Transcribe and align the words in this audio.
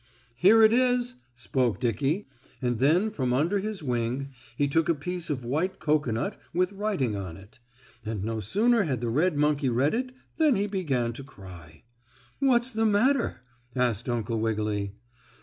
"Here 0.35 0.63
it 0.63 0.73
is," 0.73 1.17
spoke 1.35 1.79
Dickie, 1.79 2.27
and 2.59 2.79
then 2.79 3.11
from 3.11 3.33
under 3.33 3.59
his 3.59 3.83
wing 3.83 4.29
he 4.57 4.67
took 4.67 4.89
a 4.89 4.95
piece 4.95 5.29
of 5.29 5.45
white 5.45 5.77
cocoanut 5.77 6.39
with 6.55 6.71
writing 6.73 7.15
on 7.15 7.37
it. 7.37 7.59
And 8.03 8.23
no 8.23 8.39
sooner 8.39 8.81
had 8.85 8.99
the 8.99 9.09
red 9.09 9.37
monkey 9.37 9.69
read 9.69 9.93
it 9.93 10.11
than 10.37 10.55
he 10.55 10.65
began 10.65 11.13
to 11.13 11.23
cry. 11.23 11.83
"What's 12.39 12.71
the 12.71 12.87
matter?" 12.87 13.41
asked 13.75 14.09
Uncle 14.09 14.39
Wiggily. 14.39 14.95